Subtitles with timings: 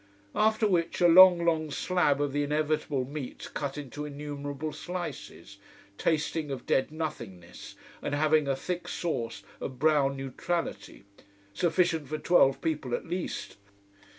[0.33, 5.57] After which a long long slab of the inevitable meat cut into innumerable slices,
[5.99, 11.03] tasting of dead nothingness and having a thick sauce of brown neutrality:
[11.53, 13.57] sufficient for twelve people at least.